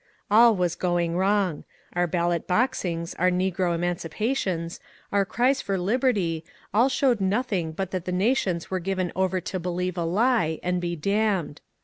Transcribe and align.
All 0.31 0.55
was 0.55 0.73
going 0.75 1.15
wrong; 1.15 1.63
our 1.93 2.07
ballot 2.07 2.47
boxings, 2.47 3.13
our 3.19 3.29
negro 3.29 3.77
emanci* 3.77 4.09
pations, 4.09 4.79
our 5.11 5.25
cries 5.25 5.61
for 5.61 5.77
liberty, 5.77 6.43
all 6.73 6.89
showed 6.89 7.21
nothing 7.21 7.71
but 7.71 7.91
that 7.91 8.05
the 8.05 8.11
nations 8.11 8.71
were 8.71 8.79
given 8.79 9.11
over 9.15 9.39
to 9.41 9.59
believe 9.59 9.99
a 9.99 10.03
lie 10.03 10.59
and 10.63 10.81
be 10.81 10.95
damned. 10.95 11.61